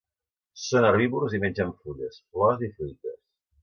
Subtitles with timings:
[0.61, 3.21] Són herbívors i mengen fulles, flors i fruites.